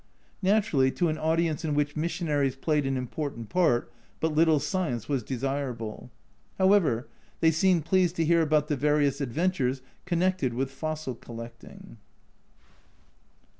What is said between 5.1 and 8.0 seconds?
desirable. However, they seemed